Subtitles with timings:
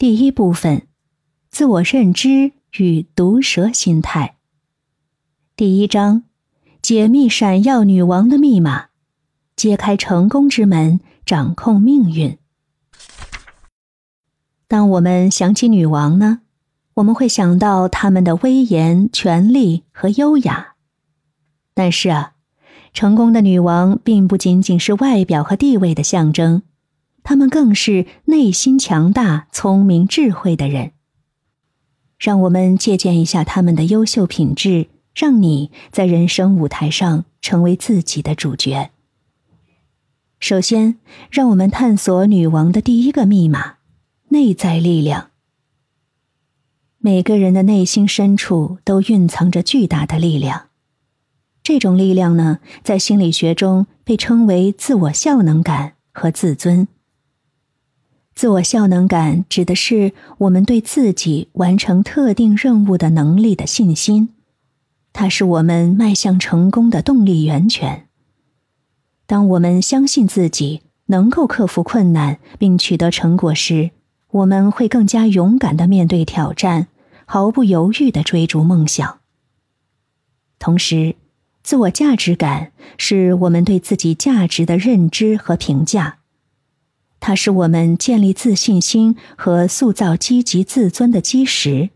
[0.00, 0.86] 第一部分：
[1.50, 4.36] 自我认知与毒蛇心态。
[5.54, 6.22] 第一章：
[6.80, 8.86] 解密闪耀女王的密码，
[9.56, 12.38] 揭开成功之门，掌控命运。
[14.66, 16.40] 当我们想起女王呢，
[16.94, 20.76] 我们会想到她们的威严、权力和优雅。
[21.74, 22.32] 但是啊，
[22.94, 26.62] 成功的女王并不仅仅是外表和地位的象征。
[27.22, 30.92] 他们更是内心强大、聪明、智慧的人。
[32.18, 38.90] 让我们借鉴一下他们的优秀品质，让你在人生舞台上成为自己的主角。
[40.38, 40.98] 首先，
[41.30, 43.76] 让我们探索女王的第一个密码——
[44.30, 45.30] 内在力量。
[46.98, 50.68] 每个人的内心深处都蕴藏着巨大的力量，
[51.62, 56.86] 这种力量呢，在心理学中被称为自我效能感和自尊。
[58.40, 64.30] 自我效能感指的是我们对自己完成特定任务的能力的信心，
[65.12, 68.06] 它是我们迈向成功的动力源泉。
[69.26, 73.90] 当我们相信自己能够克服困难并取得成果时，
[74.30, 76.86] 我们会更加勇敢的面对挑战，
[77.26, 79.18] 毫不犹豫的追逐梦想。
[80.58, 81.16] 同时，
[81.62, 86.19] 自我价值感是我们对自己价值的认知和评价。
[87.20, 91.90] 它是我们建立自信心和塑造积极自尊的基石。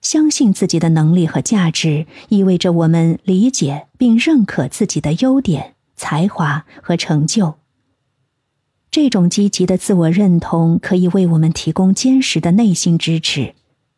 [0.00, 7.54] 相信自己的能力和价值，意味着我们理解并认可自己的优点、才华和成就。
[8.90, 13.54] 这种积极的自我认同可以为我们提供坚实的内心支持，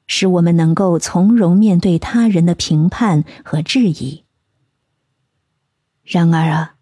[0.06, 4.22] 使我们能够从容面对他人的评判和质疑。
[6.04, 6.75] 然而啊。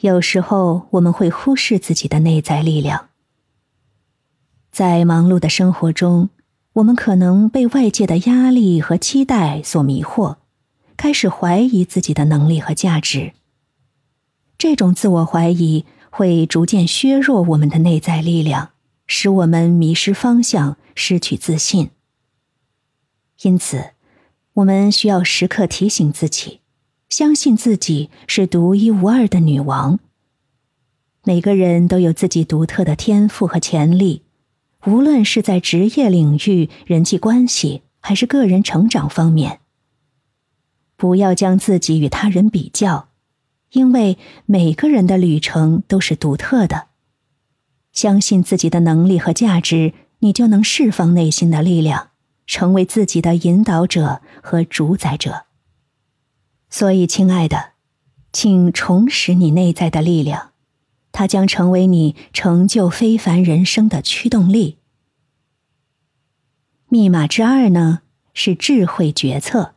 [0.00, 3.08] 有时候我们会忽视自己的内在力量。
[4.70, 6.28] 在忙碌的生活中，
[6.74, 10.36] 我们可能被外界的压力和期待所迷惑，
[10.96, 13.32] 开始怀疑自己的能力和价值。
[14.56, 18.70] 这种自我怀疑会逐渐削弱我们的内在力量，
[19.08, 21.90] 使我们迷失方向，失去自信。
[23.42, 23.90] 因此，
[24.54, 26.60] 我们需要时刻提醒自己。
[27.08, 29.98] 相信自己是独一无二的女王。
[31.24, 34.22] 每个人都有自己独特的天赋和潜力，
[34.86, 39.60] 无论是在职业领域、人际关系，还是个人成长方面。
[40.96, 43.08] 不要将自己与他人比较，
[43.72, 46.88] 因为每个人的旅程都是独特的。
[47.92, 52.10] 相信自己的能力和价值，你就能释放内心的力量，
[52.46, 55.47] 成为自己的引导者和主宰者。
[56.70, 57.70] 所以，亲爱的，
[58.32, 60.52] 请重拾你内在的力量，
[61.12, 64.78] 它将成为你成就非凡人生的驱动力。
[66.88, 68.00] 密码之二呢，
[68.34, 69.74] 是智慧决策。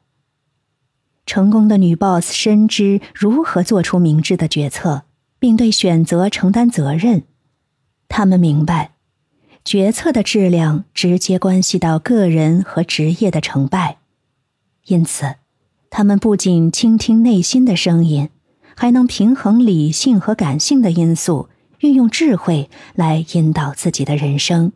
[1.25, 5.03] 成功的女 boss 深知如何做出明智的决策，
[5.39, 7.23] 并对选择承担责任。
[8.09, 8.95] 他们明白，
[9.63, 13.99] 决策的质量直接关系到个人和职业的成败，
[14.87, 15.35] 因此。
[15.93, 18.29] 他们不仅倾听内心的声音，
[18.77, 21.49] 还能平衡理性和感性的因素，
[21.81, 24.71] 运用智慧来引导自己的人生。